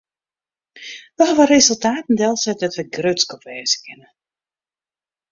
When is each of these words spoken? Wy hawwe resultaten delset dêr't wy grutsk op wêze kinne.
Wy 1.17 1.23
hawwe 1.31 1.45
resultaten 1.55 2.17
delset 2.19 2.57
dêr't 2.61 2.77
wy 2.79 2.85
grutsk 2.95 3.29
op 3.35 3.43
wêze 3.47 3.77
kinne. 3.83 4.07